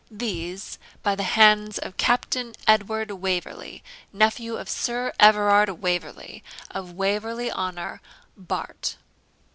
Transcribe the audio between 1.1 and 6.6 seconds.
the hands of Captain Edward Waverley, nephew of Sir Everard Waverley,